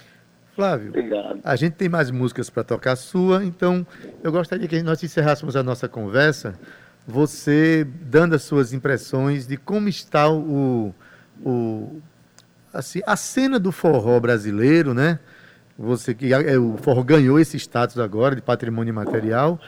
[0.55, 1.39] Flávio, Obrigado.
[1.43, 3.85] a gente tem mais músicas para tocar sua, então
[4.23, 6.55] eu gostaria que nós encerrássemos a nossa conversa,
[7.07, 10.95] você dando as suas impressões de como está o,
[11.45, 12.01] o
[12.73, 15.19] assim, a cena do forró brasileiro, né?
[15.77, 19.61] Você que é, o forró ganhou esse status agora de patrimônio material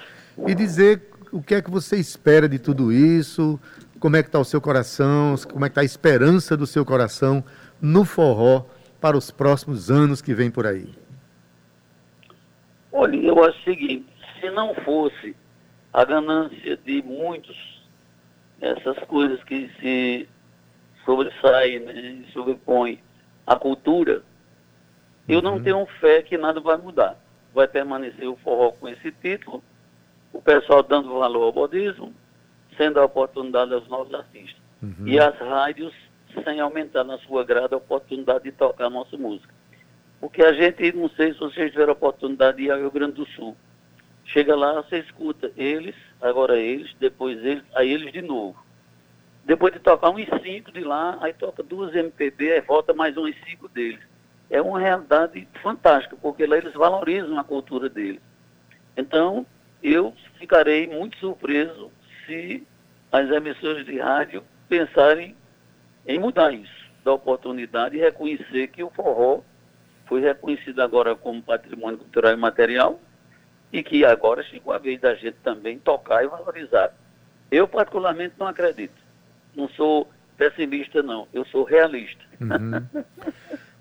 [0.48, 3.60] e dizer o que é que você espera de tudo isso,
[4.00, 6.86] como é que está o seu coração, como é que está a esperança do seu
[6.86, 7.44] coração
[7.82, 8.66] no forró
[9.00, 10.90] para os próximos anos que vem por aí.
[12.92, 14.08] Olha, eu acho o seguinte,
[14.40, 15.36] se não fosse
[15.94, 17.56] a ganância de muitos,
[18.60, 20.28] essas coisas que se
[21.06, 23.00] sobressaem, né, sobrepõem
[23.46, 24.24] à cultura,
[25.28, 27.18] eu não tenho fé que nada vai mudar.
[27.54, 29.64] Vai permanecer o forró com esse título,
[30.34, 32.14] o pessoal dando valor ao bodismo,
[32.80, 34.62] sendo a oportunidade aos novos artistas.
[35.06, 35.94] E as rádios
[36.46, 39.54] sem aumentar na sua grade a oportunidade de tocar a nossa música.
[40.22, 43.14] Porque a gente, não sei se vocês tiveram a oportunidade de ir ao Rio Grande
[43.14, 43.56] do Sul.
[44.26, 48.64] Chega lá, você escuta eles, agora eles, depois eles, aí eles de novo.
[49.44, 53.36] Depois de tocar uns cinco de lá, aí toca duas MPB, aí volta mais uns
[53.46, 54.00] cinco deles.
[54.50, 58.22] É uma realidade fantástica, porque lá eles valorizam a cultura deles.
[58.96, 59.46] Então,
[59.82, 61.92] eu ficarei muito surpreso
[62.30, 62.68] se
[63.12, 65.36] as emissoras de rádio pensarem
[66.08, 66.72] em mudar isso,
[67.04, 69.42] dar oportunidade e reconhecer que o forró
[70.08, 73.00] foi reconhecido agora como patrimônio cultural e material
[73.74, 76.92] e que agora chegou a vez da gente também tocar e valorizar.
[77.52, 78.94] Eu, particularmente, não acredito.
[79.56, 81.28] Não sou pessimista, não.
[81.34, 82.24] Eu sou realista.
[82.40, 83.04] Uhum.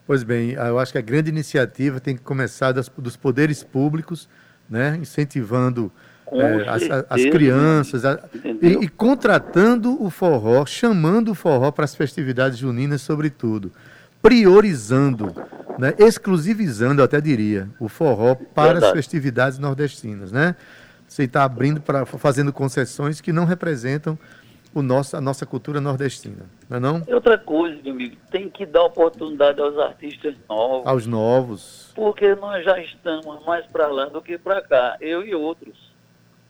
[0.06, 4.26] Pois bem, eu acho que a grande iniciativa tem que começar das- dos poderes públicos,
[4.66, 5.92] né, incentivando
[6.32, 8.20] Eh, as, as crianças a-
[8.60, 13.72] e, e contratando o forró, chamando o forró para as festividades juninas, sobretudo,
[14.20, 15.34] priorizando,
[15.78, 18.92] né, exclusivizando, eu até diria, o forró para as Verdade.
[18.94, 20.54] festividades nordestinas, né?
[21.06, 24.18] Você está abrindo para fazendo concessões que não representam
[24.74, 27.02] o nosso, a nossa cultura nordestina, não é não?
[27.08, 31.90] Outra coisa, meu amigo, tem que dar oportunidade aos artistas novos, Aos novos.
[31.94, 35.87] porque nós já estamos mais para lá do que para cá, eu e outros.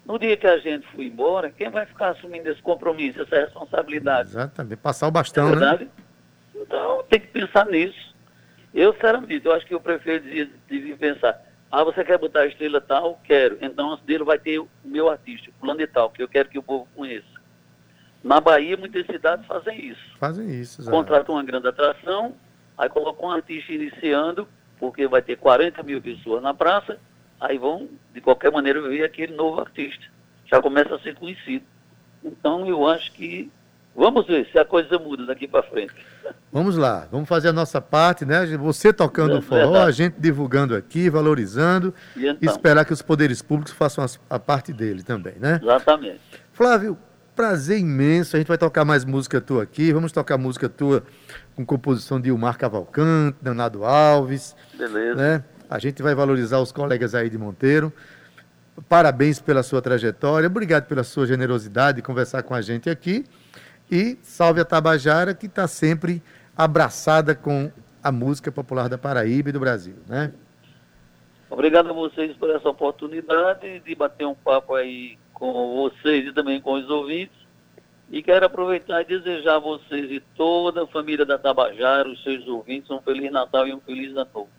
[0.08, 4.30] No dia que a gente for embora, quem vai ficar assumindo esse compromisso, essa responsabilidade?
[4.30, 4.76] Exatamente.
[4.78, 5.50] Passar o É bastão, né?
[5.50, 5.88] verdade?
[6.56, 8.14] Então, tem que pensar nisso.
[8.72, 11.38] Eu, sinceramente, eu acho que o prefeito devia, devia pensar,
[11.70, 13.20] ah, você quer botar a estrela tal?
[13.22, 13.58] Quero.
[13.60, 16.48] Então, antes dele vai ter o meu artista, o plano de tal, que eu quero
[16.48, 17.26] que o povo conheça.
[18.24, 20.16] Na Bahia, muitas cidades fazem isso.
[20.18, 20.80] Fazem isso.
[20.80, 20.96] exato.
[20.96, 22.34] Contratam uma grande atração,
[22.78, 26.98] aí colocam um artista iniciando, porque vai ter 40 mil pessoas na praça,
[27.40, 30.04] aí vão, de qualquer maneira, ver aquele novo artista.
[30.46, 31.64] Já começa a ser conhecido.
[32.24, 33.50] Então, eu acho que
[33.94, 35.94] vamos ver se a coisa muda daqui para frente.
[36.52, 38.44] Vamos lá, vamos fazer a nossa parte, né?
[38.56, 39.88] Você tocando É o forró, verdade.
[39.88, 42.50] a gente divulgando aqui, valorizando E e então?
[42.52, 45.60] esperar que os poderes públicos façam a parte dele também, né?
[45.62, 46.20] Exatamente.
[46.52, 46.98] Flávio,
[47.36, 48.34] prazer imenso.
[48.36, 49.92] A gente vai tocar mais música tua aqui.
[49.92, 51.02] Vamos tocar música tua
[51.54, 55.14] com composição de Ilmar Cavalcante, Leonardo Alves, Beleza.
[55.14, 55.44] né?
[55.68, 57.92] A gente vai valorizar os colegas aí de Monteiro.
[58.88, 60.46] Parabéns pela sua trajetória.
[60.46, 63.24] Obrigado pela sua generosidade de conversar com a gente aqui.
[63.90, 66.22] E salve a Tabajara, que está sempre
[66.56, 67.70] abraçada com
[68.02, 70.32] a música popular da Paraíba e do Brasil, né?
[71.50, 76.60] Obrigado a vocês por essa oportunidade de bater um papo aí com vocês e também
[76.60, 77.36] com os ouvintes.
[78.10, 82.46] E quero aproveitar e desejar a vocês e toda a família da Tabajara, os seus
[82.46, 84.57] ouvintes, um Feliz Natal e um Feliz Ano Novo.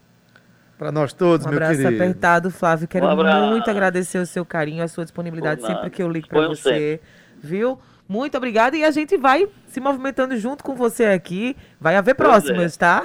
[0.79, 2.01] Para nós todos, Um meu abraço querido.
[2.03, 2.87] apertado, Flávio.
[2.87, 3.47] Quero Um abraço.
[3.49, 7.01] muito agradecer o seu carinho, a sua disponibilidade sempre que eu ligo para você.
[7.37, 7.77] Viu?
[8.07, 8.77] Muito obrigada.
[8.77, 11.55] E a gente vai se movimentando junto com você aqui.
[11.81, 12.79] Vai haver Pois próximas, é.
[12.79, 13.03] tá?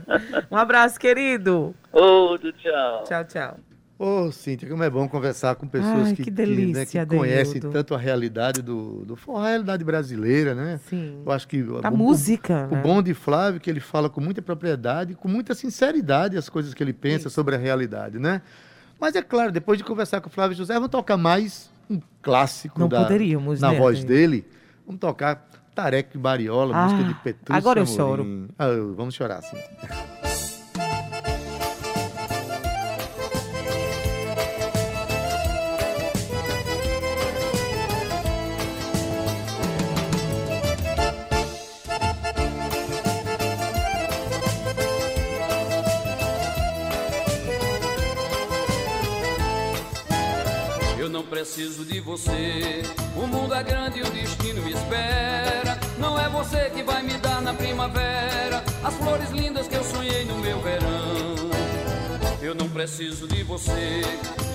[0.52, 1.74] um abraço, querido.
[1.90, 3.04] Outro tchau.
[3.04, 3.73] Tchau, tchau.
[4.06, 7.52] Ô, Cíntia, como é bom conversar com pessoas Ai, que, que né, delícia, que conhecem
[7.56, 7.70] Adeildo.
[7.70, 10.78] tanto a realidade do, do forró, a realidade brasileira, né?
[10.90, 11.22] Sim.
[11.24, 12.82] Eu acho que Da o- o- música, O né?
[12.82, 16.74] bom de Flávio é que ele fala com muita propriedade, com muita sinceridade as coisas
[16.74, 17.34] que ele pensa Isso.
[17.34, 18.42] sobre a realidade, né?
[19.00, 22.78] Mas é claro, depois de conversar com o Flávio José, vamos tocar mais um clássico
[22.78, 24.44] Não da, poderíamos, na né, voz dele.
[24.86, 27.96] Vamos tocar Tarek Bariola, Ah, música de Petrúcio agora eu Amorim.
[27.96, 28.48] choro.
[28.58, 29.56] Ah, vamos chorar, sim.
[51.54, 52.82] Preciso de você.
[53.14, 55.78] O mundo é grande e o destino me espera.
[55.98, 60.24] Não é você que vai me dar na primavera as flores lindas que eu sonhei
[60.24, 61.36] no meu verão.
[62.42, 64.02] Eu não preciso de você.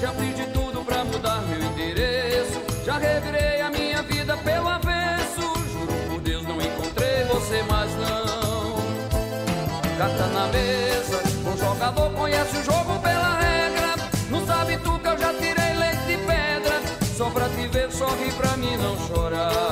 [0.01, 2.61] Já fiz de tudo pra mudar meu endereço.
[2.85, 5.41] Já revirei a minha vida pelo avesso.
[5.71, 8.75] Juro por Deus, não encontrei você mais não.
[9.97, 12.63] Carta na mesa, o jogador conhece o
[18.37, 19.68] pra mim não chorar.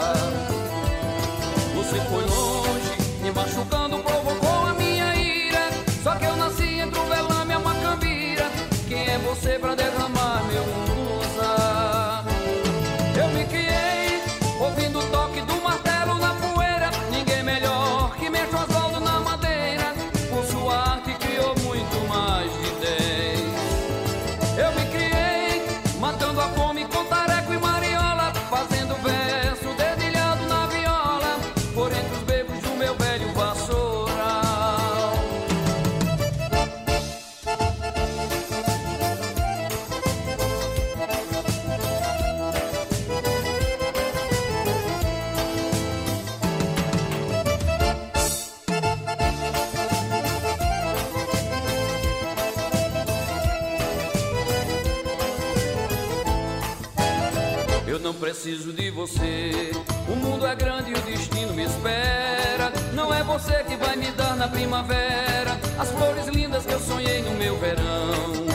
[58.37, 59.71] Preciso de você.
[60.07, 62.71] O mundo é grande e o destino me espera.
[62.93, 67.23] Não é você que vai me dar na primavera as flores lindas que eu sonhei
[67.23, 68.45] no meu verão.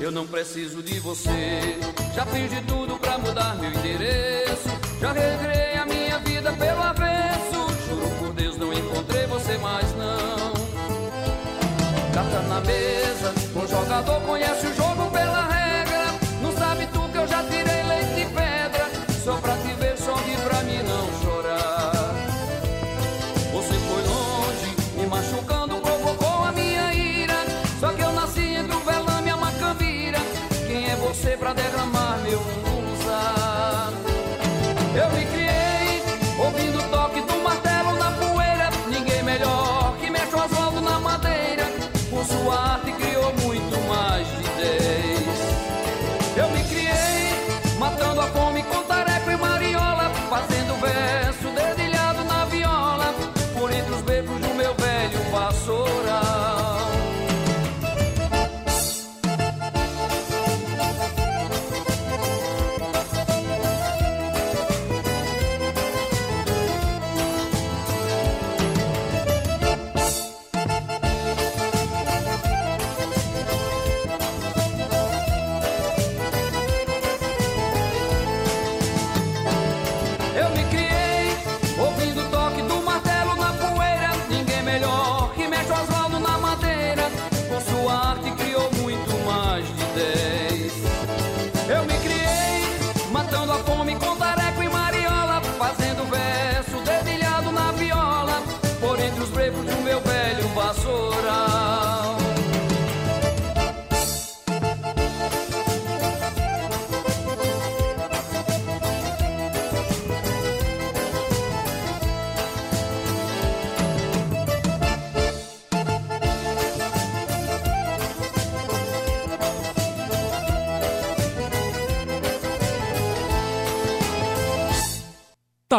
[0.00, 1.78] Eu não preciso de você.
[2.12, 4.68] Já fiz de tudo pra mudar meu endereço.
[5.00, 7.68] Já regrei a minha vida pelo avesso.
[7.88, 10.52] Juro por Deus, não encontrei você mais não.
[12.12, 15.07] Carta na mesa, o jogador conhece o jogo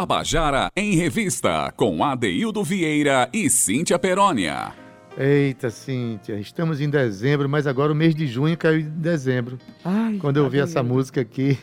[0.04, 4.72] Tabajara em Revista, com Adeildo Vieira e Cíntia Perónia.
[5.18, 9.60] Eita, Cíntia, estamos em dezembro, mas agora o mês de junho caiu em dezembro.
[9.84, 10.96] Ai, Quando eu ouvi essa Adeildo.
[10.96, 11.60] música aqui,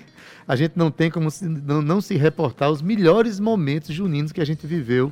[0.46, 4.40] a gente não tem como se- não, não se reportar os melhores momentos juninos que
[4.42, 5.10] a gente viveu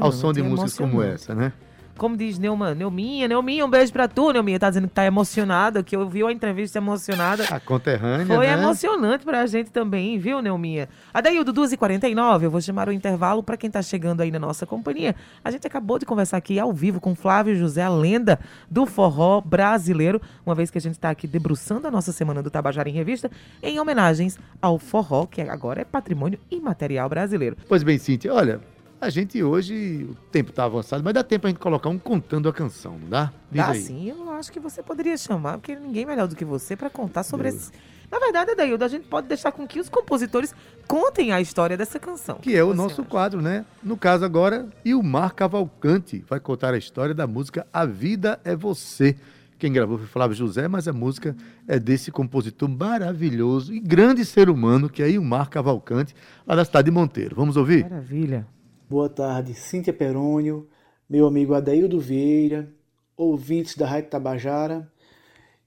[0.00, 1.52] ao som de músicas como essa, né?
[1.96, 4.58] Como diz Neumann, Neuminha, Neuminha, um beijo pra tu, Neuminha.
[4.58, 7.44] Tá dizendo que tá emocionada, que ouviu a entrevista emocionada.
[7.50, 8.52] A conterrânea, Foi né?
[8.54, 10.88] emocionante pra gente também, viu, Neuminha?
[11.12, 15.14] Adaildo, 2h49, eu vou chamar o intervalo pra quem tá chegando aí na nossa companhia.
[15.44, 19.40] A gente acabou de conversar aqui ao vivo com Flávio José, a lenda do forró
[19.40, 22.92] brasileiro, uma vez que a gente tá aqui debruçando a nossa Semana do Tabajara em
[22.92, 23.30] Revista,
[23.62, 27.56] em homenagens ao forró, que agora é patrimônio imaterial brasileiro.
[27.68, 28.60] Pois bem, Cíntia, olha,
[29.04, 32.48] a gente hoje, o tempo tá avançado, mas dá tempo a gente colocar um contando
[32.48, 33.32] a canção, não dá?
[33.50, 33.80] Diz Dá aí.
[33.80, 37.22] sim, eu acho que você poderia chamar, porque ninguém melhor do que você pra contar
[37.22, 37.70] sobre esse...
[38.10, 40.54] Na verdade, Adaildo, a gente pode deixar com que os compositores
[40.86, 42.36] contem a história dessa canção.
[42.36, 43.10] Que é o Você nosso acha?
[43.10, 43.64] quadro, né?
[43.82, 49.16] No caso agora, Ilmar Cavalcante vai contar a história da música A Vida é Você.
[49.58, 51.34] Quem gravou foi Flávio José, mas a música
[51.66, 56.14] é desse compositor maravilhoso e grande ser humano, que é Ilmar Cavalcante,
[56.46, 57.34] lá da cidade de Monteiro.
[57.34, 57.82] Vamos ouvir?
[57.84, 58.46] Maravilha.
[58.86, 60.68] Boa tarde, Cíntia Perônio,
[61.08, 62.70] meu amigo Adaildo Vieira,
[63.16, 64.92] ouvintes da Rádio Tabajara.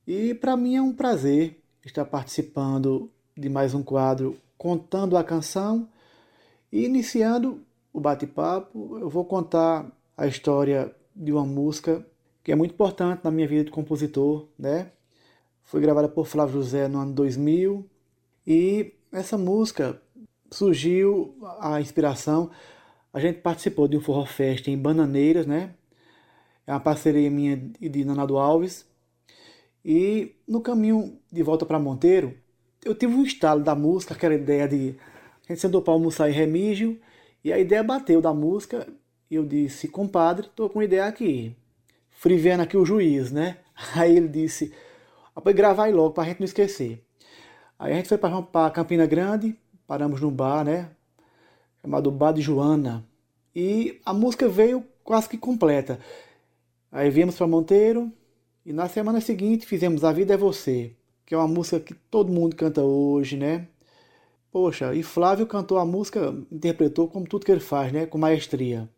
[0.05, 5.89] E para mim é um prazer estar participando de mais um quadro Contando a Canção.
[6.71, 12.05] E iniciando o bate-papo, eu vou contar a história de uma música
[12.43, 14.91] que é muito importante na minha vida de compositor, né?
[15.63, 17.83] Foi gravada por Flávio José no ano 2000
[18.45, 19.99] e essa música
[20.51, 22.51] surgiu a inspiração
[23.17, 25.71] a gente participou de um forró fest em Bananeiras, né?
[26.67, 28.85] É uma parceria minha e de Nanado Alves.
[29.83, 32.37] E no caminho de volta para Monteiro,
[32.85, 34.95] eu tive um estalo da música, aquela ideia de.
[35.49, 37.01] A gente sentou para almoçar em Remígio,
[37.43, 38.87] e a ideia bateu da música,
[39.31, 41.55] e eu disse, compadre, tô com ideia aqui.
[42.11, 43.57] Friviando aqui o juiz, né?
[43.95, 44.71] Aí ele disse,
[45.35, 47.03] "Ah, gravar aí logo, pra gente não esquecer.
[47.79, 49.57] Aí a gente foi para Campina Grande,
[49.87, 50.91] paramos num bar, né?
[51.87, 53.07] Chamado Bar de Joana.
[53.55, 55.99] E a música veio quase que completa.
[56.91, 58.11] Aí viemos para Monteiro
[58.65, 60.93] e na semana seguinte fizemos A Vida é Você,
[61.25, 63.67] que é uma música que todo mundo canta hoje, né?
[64.51, 68.05] Poxa, e Flávio cantou a música, interpretou como tudo que ele faz, né?
[68.05, 68.89] Com maestria.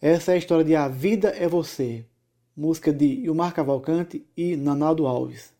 [0.00, 2.06] Essa é a história de A Vida é Você,
[2.56, 5.52] música de Ilmar Cavalcante e Nanaldo Alves.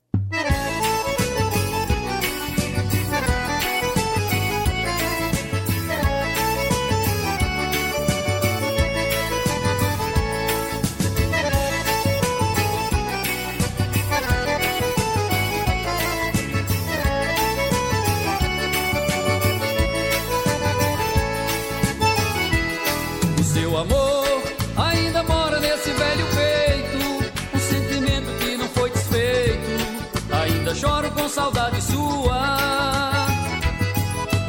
[31.32, 33.26] Saudade sua.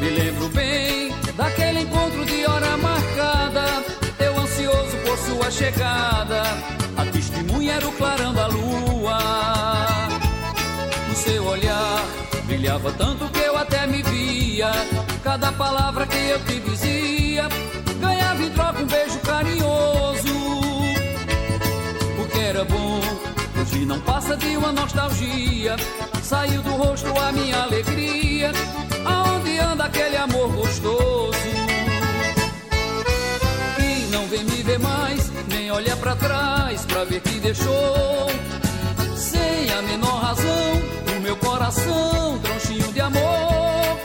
[0.00, 3.64] Me lembro bem daquele encontro de hora marcada.
[4.18, 6.42] Eu ansioso por sua chegada.
[6.96, 9.18] A testemunha era o clarão da lua.
[11.08, 12.04] No seu olhar
[12.46, 14.70] brilhava tanto que eu até me via.
[15.22, 17.48] Cada palavra que eu te dizia
[17.98, 20.36] ganhava em troca um beijo carinhoso.
[22.20, 23.00] O que era bom
[23.58, 25.76] hoje não passa de uma nostalgia.
[26.24, 28.50] Saiu do rosto a minha alegria.
[29.04, 31.36] Aonde anda aquele amor gostoso?
[33.78, 38.30] E não vem me ver mais, nem olha pra trás pra ver que deixou.
[39.14, 40.82] Sem a menor razão,
[41.14, 43.98] o meu coração, tronchinho de amor.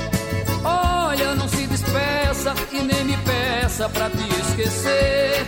[0.66, 5.46] Olha, não se despeça e nem me peça pra te esquecer.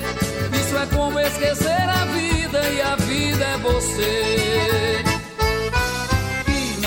[0.53, 5.10] Isso é como esquecer a vida e a vida é você.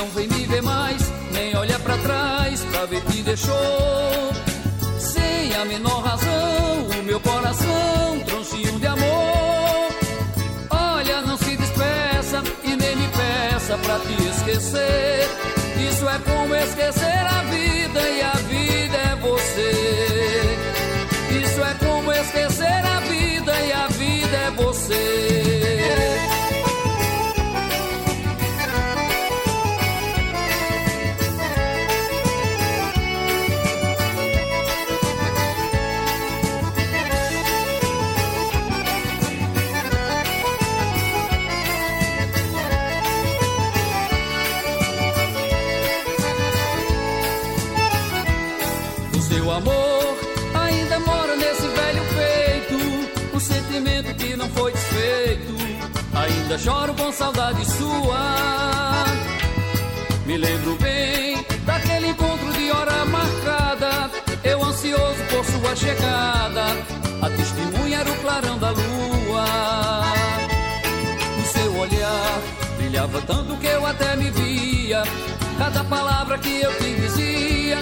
[0.04, 1.00] Não vem me ver mais,
[1.32, 3.54] nem olha pra trás pra ver que deixou.
[4.98, 9.88] Sem a menor razão, o meu coração, tronchinho de amor.
[10.68, 15.26] Olha, não se despeça e nem me peça pra te esquecer.
[15.90, 20.58] Isso é como esquecer a vida e a vida é você.
[21.42, 22.93] Isso é como esquecer a
[56.54, 59.04] Ainda choro com saudade sua.
[60.24, 64.08] Me lembro bem daquele encontro de hora marcada.
[64.44, 66.64] Eu ansioso por sua chegada.
[67.22, 69.44] A testemunha era o clarão da lua.
[71.38, 72.40] No seu olhar
[72.76, 75.02] brilhava tanto que eu até me via.
[75.58, 77.78] Cada palavra que eu te dizia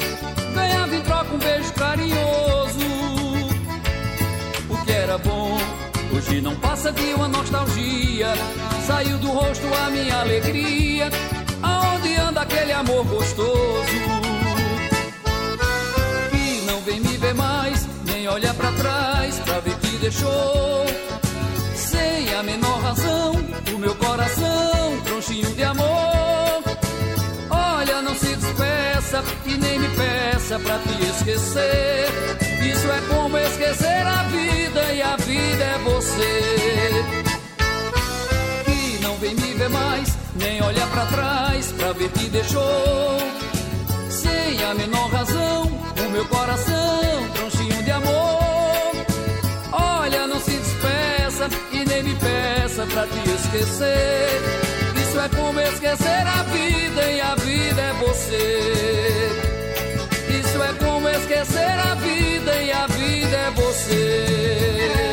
[0.55, 2.79] ganhava em troca um beijo carinhoso.
[4.71, 5.59] O que era bom,
[6.23, 8.33] hoje não passa de uma nostalgia.
[8.87, 11.11] Saiu do rosto a minha alegria.
[11.63, 13.85] Aonde anda aquele amor gostoso?
[16.31, 20.87] Que não vem me ver mais, nem olha para trás pra ver que deixou.
[21.75, 23.33] Sem a menor razão,
[23.75, 26.63] o meu coração, tronchinho de amor.
[27.51, 32.32] Olha, não se despeça e nem me peça pra te esquecer.
[32.83, 37.05] Isso é como esquecer a vida e a vida é você.
[38.65, 43.19] Que não vem me ver mais, nem olha pra trás pra ver que deixou.
[44.11, 49.07] Sem a menor razão, o meu coração, tronchinho de amor.
[49.71, 54.43] Olha, não se despeça e nem me peça pra te esquecer.
[55.01, 59.42] Isso é como esquecer a vida e a vida é você
[61.17, 65.12] esquecer a vida e a vida é você.